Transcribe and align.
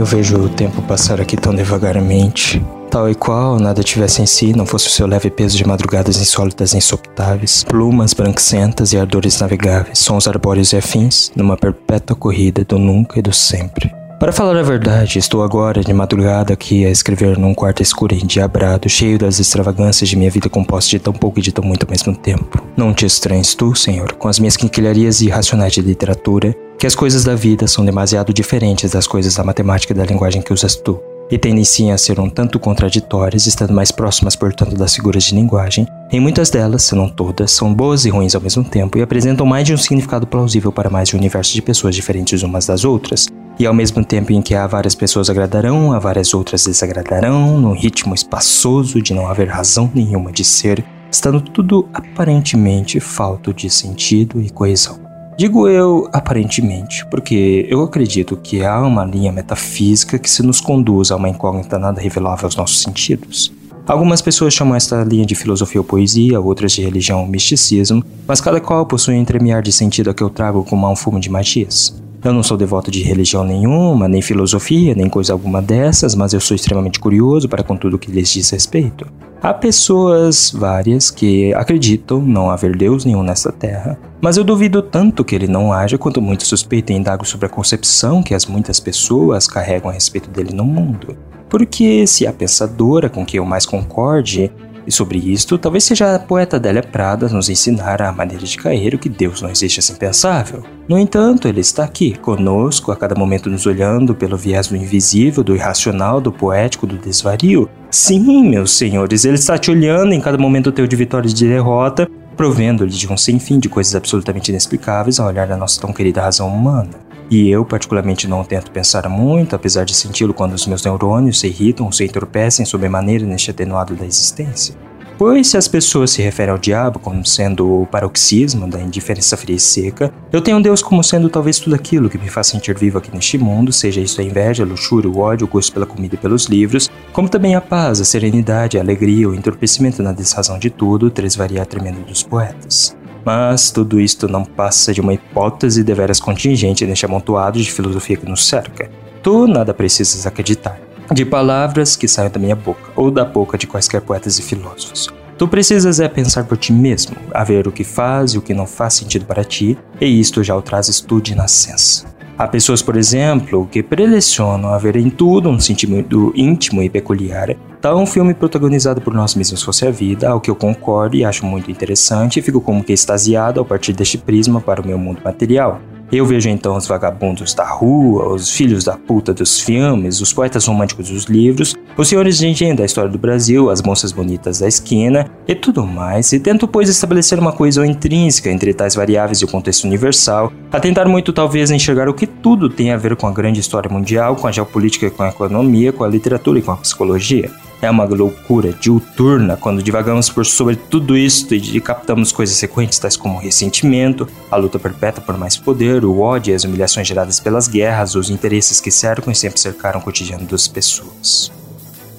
Eu 0.00 0.06
vejo 0.06 0.38
o 0.38 0.48
tempo 0.48 0.80
passar 0.80 1.20
aqui 1.20 1.36
tão 1.36 1.54
devagarmente. 1.54 2.64
Tal 2.90 3.10
e 3.10 3.14
qual 3.14 3.60
nada 3.60 3.82
tivesse 3.82 4.22
em 4.22 4.24
si, 4.24 4.56
não 4.56 4.64
fosse 4.64 4.86
o 4.86 4.90
seu 4.90 5.06
leve 5.06 5.28
peso 5.28 5.58
de 5.58 5.66
madrugadas 5.66 6.16
insólitas 6.16 6.72
e 6.72 6.78
insopitáveis, 6.78 7.64
plumas 7.64 8.14
branquicentas 8.14 8.94
e 8.94 8.96
ardores 8.96 9.38
navegáveis, 9.38 9.98
sons 9.98 10.26
arbóreos 10.26 10.72
e 10.72 10.78
afins, 10.78 11.30
numa 11.36 11.54
perpétua 11.54 12.16
corrida 12.16 12.64
do 12.64 12.78
nunca 12.78 13.18
e 13.18 13.22
do 13.22 13.30
sempre. 13.30 13.92
Para 14.18 14.32
falar 14.32 14.56
a 14.56 14.62
verdade, 14.62 15.18
estou 15.18 15.42
agora 15.42 15.82
de 15.82 15.92
madrugada 15.92 16.54
aqui 16.54 16.86
a 16.86 16.90
escrever 16.90 17.38
num 17.38 17.52
quarto 17.52 17.82
escuro 17.82 18.14
e 18.14 18.22
endiabrado, 18.22 18.88
cheio 18.88 19.18
das 19.18 19.38
extravagâncias 19.38 20.08
de 20.08 20.16
minha 20.16 20.30
vida 20.30 20.48
composta 20.48 20.88
de 20.88 20.98
tão 20.98 21.12
pouco 21.12 21.40
e 21.40 21.42
de 21.42 21.52
tão 21.52 21.62
muito 21.62 21.84
ao 21.84 21.90
mesmo 21.90 22.16
tempo. 22.16 22.62
Não 22.74 22.94
te 22.94 23.04
estranhes 23.04 23.54
tu, 23.54 23.74
Senhor, 23.74 24.14
com 24.14 24.28
as 24.28 24.38
minhas 24.38 24.56
quinquilharias 24.56 25.20
irracionais 25.20 25.74
de 25.74 25.82
literatura, 25.82 26.56
que 26.80 26.86
as 26.86 26.94
coisas 26.94 27.24
da 27.24 27.34
vida 27.34 27.68
são 27.68 27.84
demasiado 27.84 28.32
diferentes 28.32 28.92
das 28.92 29.06
coisas 29.06 29.34
da 29.34 29.44
matemática 29.44 29.92
e 29.92 29.96
da 29.96 30.06
linguagem 30.06 30.40
que 30.40 30.50
usas 30.50 30.74
tu, 30.74 30.98
e 31.30 31.36
tendem 31.36 31.92
a 31.92 31.98
ser 31.98 32.18
um 32.18 32.30
tanto 32.30 32.58
contraditórias, 32.58 33.46
estando 33.46 33.74
mais 33.74 33.92
próximas, 33.92 34.34
portanto, 34.34 34.74
das 34.74 34.94
figuras 34.94 35.24
de 35.24 35.34
linguagem. 35.34 35.86
Em 36.10 36.18
muitas 36.18 36.48
delas, 36.48 36.82
se 36.84 36.94
não 36.94 37.06
todas, 37.06 37.50
são 37.50 37.74
boas 37.74 38.06
e 38.06 38.08
ruins 38.08 38.34
ao 38.34 38.40
mesmo 38.40 38.64
tempo 38.64 38.96
e 38.96 39.02
apresentam 39.02 39.44
mais 39.44 39.66
de 39.66 39.74
um 39.74 39.76
significado 39.76 40.26
plausível 40.26 40.72
para 40.72 40.88
mais 40.88 41.10
de 41.10 41.16
um 41.16 41.18
universo 41.18 41.52
de 41.52 41.60
pessoas 41.60 41.94
diferentes 41.94 42.42
umas 42.42 42.64
das 42.64 42.82
outras. 42.82 43.26
E 43.58 43.66
ao 43.66 43.74
mesmo 43.74 44.02
tempo 44.02 44.32
em 44.32 44.40
que 44.40 44.54
há 44.54 44.66
várias 44.66 44.94
pessoas 44.94 45.28
agradarão, 45.28 45.92
há 45.92 45.98
várias 45.98 46.32
outras 46.32 46.64
desagradarão, 46.64 47.60
num 47.60 47.74
ritmo 47.74 48.14
espaçoso 48.14 49.02
de 49.02 49.12
não 49.12 49.28
haver 49.28 49.48
razão 49.48 49.90
nenhuma 49.94 50.32
de 50.32 50.44
ser, 50.44 50.82
estando 51.12 51.42
tudo 51.42 51.86
aparentemente 51.92 52.98
falto 53.00 53.52
de 53.52 53.68
sentido 53.68 54.40
e 54.40 54.48
coesão. 54.48 55.09
Digo 55.40 55.66
eu 55.66 56.06
aparentemente, 56.12 57.06
porque 57.06 57.66
eu 57.70 57.82
acredito 57.82 58.36
que 58.36 58.62
há 58.62 58.78
uma 58.82 59.06
linha 59.06 59.32
metafísica 59.32 60.18
que 60.18 60.28
se 60.28 60.42
nos 60.42 60.60
conduz 60.60 61.10
a 61.10 61.16
uma 61.16 61.30
incógnita 61.30 61.78
nada 61.78 61.98
revelável 61.98 62.44
aos 62.44 62.56
nossos 62.56 62.82
sentidos. 62.82 63.50
Algumas 63.86 64.20
pessoas 64.20 64.52
chamam 64.52 64.76
esta 64.76 65.02
linha 65.02 65.24
de 65.24 65.34
filosofia 65.34 65.80
ou 65.80 65.84
poesia, 65.86 66.38
outras 66.38 66.72
de 66.72 66.82
religião 66.82 67.22
ou 67.22 67.26
misticismo, 67.26 68.04
mas 68.28 68.38
cada 68.38 68.60
qual 68.60 68.84
possui 68.84 69.14
um 69.14 69.18
entremear 69.18 69.62
de 69.62 69.72
sentido 69.72 70.10
a 70.10 70.14
que 70.14 70.22
eu 70.22 70.28
trago 70.28 70.62
como 70.62 70.86
um 70.86 70.94
fumo 70.94 71.18
de 71.18 71.30
magias. 71.30 71.98
Eu 72.22 72.34
não 72.34 72.42
sou 72.42 72.56
devoto 72.56 72.90
de 72.90 73.02
religião 73.02 73.42
nenhuma, 73.44 74.06
nem 74.06 74.20
filosofia, 74.20 74.94
nem 74.94 75.08
coisa 75.08 75.32
alguma 75.32 75.62
dessas, 75.62 76.14
mas 76.14 76.34
eu 76.34 76.40
sou 76.40 76.54
extremamente 76.54 77.00
curioso 77.00 77.48
para 77.48 77.62
com 77.62 77.76
tudo 77.76 77.98
que 77.98 78.10
lhes 78.10 78.28
diz 78.28 78.50
respeito. 78.50 79.06
Há 79.42 79.54
pessoas 79.54 80.52
várias 80.54 81.10
que 81.10 81.54
acreditam 81.54 82.20
não 82.20 82.50
haver 82.50 82.76
Deus 82.76 83.06
nenhum 83.06 83.22
nesta 83.22 83.50
terra, 83.50 83.98
mas 84.20 84.36
eu 84.36 84.44
duvido 84.44 84.82
tanto 84.82 85.24
que 85.24 85.34
ele 85.34 85.48
não 85.48 85.72
haja 85.72 85.96
quanto 85.96 86.20
muito 86.20 86.46
suspeito 86.46 86.92
e 86.92 86.94
indago 86.94 87.26
sobre 87.26 87.46
a 87.46 87.48
concepção 87.48 88.22
que 88.22 88.34
as 88.34 88.44
muitas 88.44 88.78
pessoas 88.78 89.48
carregam 89.48 89.88
a 89.88 89.94
respeito 89.94 90.28
dele 90.28 90.52
no 90.52 90.64
mundo. 90.64 91.16
Porque 91.48 92.06
se 92.06 92.26
a 92.26 92.32
pensadora 92.34 93.08
com 93.08 93.24
quem 93.24 93.38
eu 93.38 93.46
mais 93.46 93.64
concorde 93.64 94.52
e 94.86 94.92
sobre 94.92 95.18
isto, 95.18 95.58
talvez 95.58 95.84
seja 95.84 96.14
a 96.14 96.18
poeta 96.18 96.56
Adélia 96.56 96.82
Prada 96.82 97.28
nos 97.28 97.48
ensinar 97.48 98.00
a 98.02 98.12
maneira 98.12 98.44
de 98.44 98.56
cair 98.56 98.94
o 98.94 98.98
que 98.98 99.08
Deus 99.08 99.42
não 99.42 99.50
existe 99.50 99.80
assim 99.80 99.94
pensável. 99.94 100.62
No 100.88 100.98
entanto, 100.98 101.46
ele 101.46 101.60
está 101.60 101.84
aqui, 101.84 102.16
conosco, 102.18 102.90
a 102.90 102.96
cada 102.96 103.14
momento 103.14 103.50
nos 103.50 103.66
olhando 103.66 104.14
pelo 104.14 104.36
viés 104.36 104.68
do 104.68 104.76
invisível, 104.76 105.44
do 105.44 105.54
irracional, 105.54 106.20
do 106.20 106.32
poético, 106.32 106.86
do 106.86 106.96
desvario. 106.98 107.68
Sim, 107.90 108.48
meus 108.48 108.72
senhores, 108.72 109.24
ele 109.24 109.34
está 109.34 109.58
te 109.58 109.70
olhando 109.70 110.12
em 110.12 110.20
cada 110.20 110.38
momento 110.38 110.72
teu 110.72 110.86
de 110.86 110.96
vitória 110.96 111.28
e 111.28 111.32
de 111.32 111.46
derrota, 111.46 112.08
provendo-lhe 112.36 112.90
de 112.90 113.12
um 113.12 113.16
sem 113.16 113.38
fim 113.38 113.58
de 113.58 113.68
coisas 113.68 113.94
absolutamente 113.94 114.50
inexplicáveis 114.50 115.20
ao 115.20 115.28
olhar 115.28 115.46
da 115.46 115.56
nossa 115.56 115.80
tão 115.80 115.92
querida 115.92 116.22
razão 116.22 116.48
humana. 116.48 117.09
E 117.30 117.48
eu, 117.48 117.64
particularmente, 117.64 118.26
não 118.26 118.42
tento 118.42 118.72
pensar 118.72 119.08
muito, 119.08 119.54
apesar 119.54 119.84
de 119.84 119.94
senti-lo 119.94 120.34
quando 120.34 120.54
os 120.54 120.66
meus 120.66 120.84
neurônios 120.84 121.38
se 121.38 121.46
irritam 121.46 121.86
ou 121.86 121.92
se 121.92 122.04
entorpecem 122.04 122.66
sobremaneira 122.66 123.24
neste 123.24 123.52
atenuado 123.52 123.94
da 123.94 124.04
existência. 124.04 124.74
Pois 125.16 125.48
se 125.48 125.58
as 125.58 125.68
pessoas 125.68 126.12
se 126.12 126.22
referem 126.22 126.50
ao 126.50 126.56
diabo 126.56 126.98
como 126.98 127.26
sendo 127.26 127.82
o 127.82 127.86
paroxismo 127.86 128.66
da 128.66 128.80
indiferença 128.80 129.36
fria 129.36 129.54
e 129.54 129.60
seca, 129.60 130.10
eu 130.32 130.40
tenho 130.40 130.62
Deus 130.62 130.82
como 130.82 131.04
sendo 131.04 131.28
talvez 131.28 131.58
tudo 131.58 131.76
aquilo 131.76 132.08
que 132.08 132.16
me 132.16 132.30
faz 132.30 132.46
sentir 132.46 132.74
vivo 132.74 132.96
aqui 132.96 133.14
neste 133.14 133.36
mundo, 133.36 133.70
seja 133.70 134.00
isso 134.00 134.18
a 134.18 134.24
inveja, 134.24 134.64
a 134.64 134.66
luxúria, 134.66 135.10
o 135.10 135.18
ódio, 135.18 135.46
o 135.46 135.50
gosto 135.50 135.74
pela 135.74 135.84
comida 135.84 136.14
e 136.14 136.18
pelos 136.18 136.46
livros, 136.46 136.90
como 137.12 137.28
também 137.28 137.54
a 137.54 137.60
paz, 137.60 138.00
a 138.00 138.04
serenidade, 138.04 138.78
a 138.78 138.80
alegria, 138.80 139.28
o 139.28 139.34
entorpecimento 139.34 140.02
na 140.02 140.12
desrazão 140.12 140.58
de 140.58 140.70
tudo, 140.70 141.10
três 141.10 141.36
variar 141.36 141.66
tremendo 141.66 142.00
dos 142.06 142.22
poetas. 142.22 142.96
Mas 143.24 143.70
tudo 143.70 144.00
isto 144.00 144.28
não 144.28 144.44
passa 144.44 144.92
de 144.92 145.00
uma 145.00 145.14
hipótese 145.14 145.84
deveras 145.84 146.20
contingente 146.20 146.86
neste 146.86 147.04
amontoado 147.04 147.60
de 147.60 147.70
filosofia 147.70 148.16
que 148.16 148.28
nos 148.28 148.46
cerca. 148.46 148.90
Tu 149.22 149.46
nada 149.46 149.74
precisas 149.74 150.26
acreditar. 150.26 150.80
De 151.12 151.24
palavras 151.24 151.96
que 151.96 152.08
saem 152.08 152.30
da 152.30 152.38
minha 152.38 152.56
boca, 152.56 152.90
ou 152.94 153.10
da 153.10 153.24
boca 153.24 153.58
de 153.58 153.66
quaisquer 153.66 154.00
poetas 154.00 154.38
e 154.38 154.42
filósofos. 154.42 155.08
Tu 155.36 155.48
precisas 155.48 156.00
é 156.00 156.08
pensar 156.08 156.44
por 156.44 156.58
ti 156.58 156.72
mesmo, 156.72 157.16
a 157.32 157.42
ver 157.42 157.66
o 157.66 157.72
que 157.72 157.82
faz 157.82 158.32
e 158.32 158.38
o 158.38 158.42
que 158.42 158.54
não 158.54 158.66
faz 158.66 158.94
sentido 158.94 159.24
para 159.24 159.42
ti, 159.42 159.76
e 160.00 160.20
isto 160.20 160.44
já 160.44 160.54
o 160.54 160.62
trazes 160.62 161.00
tu 161.00 161.20
de 161.20 161.34
nascença. 161.34 162.06
Há 162.40 162.48
pessoas, 162.48 162.80
por 162.80 162.96
exemplo, 162.96 163.68
que 163.70 163.82
prelecionam 163.82 164.72
haver 164.72 164.96
em 164.96 165.10
tudo 165.10 165.50
um 165.50 165.60
sentimento 165.60 166.32
íntimo 166.34 166.82
e 166.82 166.88
peculiar. 166.88 167.54
Tal 167.82 167.98
um 167.98 168.06
filme 168.06 168.32
protagonizado 168.32 168.98
por 168.98 169.12
nós 169.12 169.34
mesmos 169.34 169.62
fosse 169.62 169.86
a 169.86 169.90
vida, 169.90 170.30
ao 170.30 170.40
que 170.40 170.50
eu 170.50 170.56
concordo 170.56 171.16
e 171.16 171.22
acho 171.22 171.44
muito 171.44 171.70
interessante 171.70 172.38
e 172.38 172.42
fico 172.42 172.58
como 172.58 172.82
que 172.82 172.94
extasiado 172.94 173.60
ao 173.60 173.66
partir 173.66 173.92
deste 173.92 174.16
prisma 174.16 174.58
para 174.58 174.80
o 174.80 174.86
meu 174.86 174.96
mundo 174.96 175.20
material. 175.22 175.82
Eu 176.10 176.24
vejo 176.24 176.48
então 176.48 176.78
os 176.78 176.86
vagabundos 176.86 177.52
da 177.52 177.68
rua, 177.68 178.32
os 178.32 178.50
filhos 178.50 178.84
da 178.84 178.96
puta 178.96 179.34
dos 179.34 179.60
filmes, 179.60 180.22
os 180.22 180.32
poetas 180.32 180.64
românticos 180.64 181.10
dos 181.10 181.24
livros, 181.24 181.76
os 181.94 182.08
senhores 182.08 182.38
de 182.38 182.48
engenho 182.48 182.74
da 182.74 182.86
história 182.86 183.10
do 183.10 183.18
Brasil, 183.18 183.68
as 183.68 183.82
moças 183.82 184.12
bonitas 184.12 184.60
da 184.60 184.66
esquina 184.66 185.30
e 185.46 185.54
tudo 185.54 185.86
mais, 185.86 186.32
e 186.32 186.40
tento, 186.40 186.66
pois, 186.66 186.88
estabelecer 186.88 187.38
uma 187.38 187.52
coesão 187.52 187.84
intrínseca 187.84 188.50
entre 188.50 188.72
tais 188.72 188.94
variáveis 188.94 189.40
e 189.40 189.44
o 189.44 189.48
contexto 189.48 189.84
universal, 189.84 190.50
a 190.72 190.78
tentar 190.78 191.06
muito, 191.06 191.32
talvez, 191.32 191.70
enxergar 191.70 192.08
o 192.08 192.14
que 192.14 192.26
tudo 192.26 192.68
tem 192.68 192.92
a 192.92 192.96
ver 192.96 193.16
com 193.16 193.26
a 193.26 193.32
grande 193.32 193.58
história 193.58 193.90
mundial, 193.90 194.36
com 194.36 194.46
a 194.46 194.52
geopolítica, 194.52 195.10
com 195.10 195.22
a 195.22 195.28
economia, 195.28 195.92
com 195.92 196.04
a 196.04 196.08
literatura 196.08 196.58
e 196.58 196.62
com 196.62 196.70
a 196.70 196.76
psicologia. 196.76 197.50
É 197.82 197.90
uma 197.90 198.04
loucura 198.04 198.72
diuturna 198.72 199.56
quando 199.56 199.82
divagamos 199.82 200.28
por 200.28 200.44
sobre 200.46 200.76
tudo 200.76 201.16
isso 201.16 201.52
e 201.54 201.80
captamos 201.80 202.30
coisas 202.30 202.56
sequentes 202.56 202.98
tais 202.98 203.16
como 203.16 203.36
o 203.36 203.40
ressentimento, 203.40 204.28
a 204.50 204.56
luta 204.56 204.78
perpétua 204.78 205.24
por 205.24 205.36
mais 205.38 205.56
poder, 205.56 206.04
o 206.04 206.20
ódio 206.20 206.52
e 206.52 206.54
as 206.54 206.62
humilhações 206.62 207.08
geradas 207.08 207.40
pelas 207.40 207.66
guerras, 207.66 208.14
os 208.14 208.28
interesses 208.28 208.80
que 208.80 208.90
cercam 208.90 209.32
e 209.32 209.34
sempre 209.34 209.58
cercaram 209.58 209.98
o 209.98 210.02
cotidiano 210.02 210.44
das 210.44 210.68
pessoas. 210.68 211.50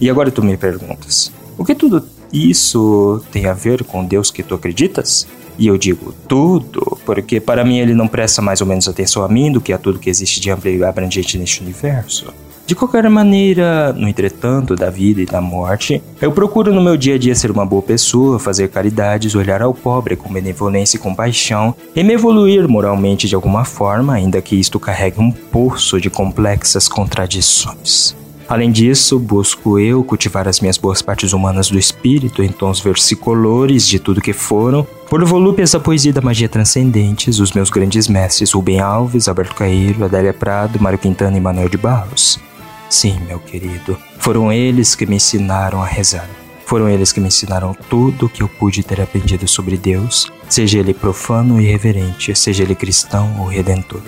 E 0.00 0.08
agora 0.08 0.30
tu 0.30 0.42
me 0.42 0.56
perguntas, 0.56 1.30
o 1.58 1.64
que 1.64 1.74
tudo 1.74 2.02
isso 2.32 3.22
tem 3.30 3.46
a 3.46 3.52
ver 3.52 3.84
com 3.84 4.04
Deus 4.04 4.30
que 4.30 4.42
tu 4.42 4.54
acreditas? 4.54 5.26
E 5.60 5.66
eu 5.66 5.76
digo 5.76 6.14
tudo, 6.26 6.98
porque 7.04 7.38
para 7.38 7.62
mim 7.62 7.78
ele 7.78 7.92
não 7.92 8.08
presta 8.08 8.40
mais 8.40 8.62
ou 8.62 8.66
menos 8.66 8.88
atenção 8.88 9.22
a 9.22 9.28
mim 9.28 9.52
do 9.52 9.60
que 9.60 9.74
a 9.74 9.78
tudo 9.78 9.98
que 9.98 10.08
existe 10.08 10.40
de 10.40 10.50
amplo 10.50 10.70
e 10.70 10.82
abrangente 10.82 11.36
neste 11.36 11.60
universo. 11.60 12.32
De 12.66 12.74
qualquer 12.74 13.10
maneira, 13.10 13.92
no 13.92 14.08
entretanto 14.08 14.74
da 14.74 14.88
vida 14.88 15.20
e 15.20 15.26
da 15.26 15.40
morte, 15.40 16.02
eu 16.18 16.32
procuro 16.32 16.72
no 16.72 16.80
meu 16.80 16.96
dia 16.96 17.16
a 17.16 17.18
dia 17.18 17.34
ser 17.34 17.50
uma 17.50 17.66
boa 17.66 17.82
pessoa, 17.82 18.38
fazer 18.38 18.68
caridades, 18.68 19.34
olhar 19.34 19.60
ao 19.60 19.74
pobre 19.74 20.16
com 20.16 20.32
benevolência 20.32 20.96
e 20.96 21.00
compaixão 21.00 21.74
e 21.94 22.02
me 22.02 22.14
evoluir 22.14 22.66
moralmente 22.66 23.28
de 23.28 23.34
alguma 23.34 23.64
forma, 23.64 24.14
ainda 24.14 24.40
que 24.40 24.54
isto 24.56 24.80
carregue 24.80 25.20
um 25.20 25.30
poço 25.30 26.00
de 26.00 26.08
complexas 26.08 26.88
contradições. 26.88 28.16
Além 28.50 28.72
disso, 28.72 29.16
busco 29.16 29.78
eu 29.78 30.02
cultivar 30.02 30.48
as 30.48 30.58
minhas 30.58 30.76
boas 30.76 31.00
partes 31.00 31.32
humanas 31.32 31.70
do 31.70 31.78
espírito 31.78 32.42
em 32.42 32.48
tons 32.48 32.80
versicolores 32.80 33.86
de 33.86 34.00
tudo 34.00 34.20
que 34.20 34.32
foram, 34.32 34.84
por 35.08 35.24
volúpias 35.24 35.70
da 35.70 35.78
poesia 35.78 36.12
da 36.12 36.20
magia 36.20 36.48
transcendentes, 36.48 37.38
os 37.38 37.52
meus 37.52 37.70
grandes 37.70 38.08
mestres 38.08 38.50
Rubem 38.50 38.80
Alves, 38.80 39.28
Alberto 39.28 39.54
Caeiro, 39.54 40.04
Adélia 40.04 40.34
Prado, 40.34 40.82
Mário 40.82 40.98
Quintana 40.98 41.36
e 41.38 41.40
Manuel 41.40 41.68
de 41.68 41.76
Barros. 41.76 42.40
Sim, 42.88 43.20
meu 43.28 43.38
querido, 43.38 43.96
foram 44.18 44.52
eles 44.52 44.96
que 44.96 45.06
me 45.06 45.14
ensinaram 45.14 45.80
a 45.80 45.86
rezar. 45.86 46.28
Foram 46.66 46.88
eles 46.88 47.12
que 47.12 47.20
me 47.20 47.28
ensinaram 47.28 47.72
tudo 47.88 48.26
o 48.26 48.28
que 48.28 48.42
eu 48.42 48.48
pude 48.48 48.82
ter 48.82 49.00
aprendido 49.00 49.46
sobre 49.46 49.76
Deus, 49.76 50.28
seja 50.48 50.80
ele 50.80 50.92
profano 50.92 51.60
e 51.60 51.66
reverente, 51.66 52.34
seja 52.34 52.64
ele 52.64 52.74
cristão 52.74 53.32
ou 53.38 53.46
redentor. 53.46 54.02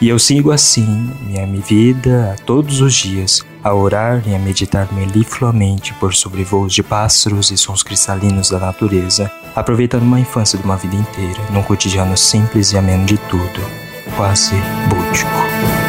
E 0.00 0.08
eu 0.08 0.18
sigo 0.18 0.50
assim 0.50 1.12
minha 1.28 1.46
vida 1.46 2.34
todos 2.44 2.80
os 2.80 2.92
dias, 2.92 3.44
a 3.64 3.72
orar 3.72 4.22
e 4.26 4.34
a 4.34 4.38
meditar 4.38 4.92
melifluamente 4.92 5.94
por 5.94 6.14
sobrevoos 6.14 6.74
de 6.74 6.82
pássaros 6.82 7.50
e 7.50 7.56
sons 7.56 7.82
cristalinos 7.82 8.50
da 8.50 8.58
natureza, 8.58 9.32
aproveitando 9.56 10.02
uma 10.02 10.20
infância 10.20 10.58
de 10.58 10.64
uma 10.64 10.76
vida 10.76 10.94
inteira, 10.94 11.40
num 11.50 11.62
cotidiano 11.62 12.14
simples 12.14 12.72
e 12.72 12.78
ameno 12.78 13.06
de 13.06 13.16
tudo, 13.16 13.60
quase 14.16 14.54
búdico. 14.88 15.83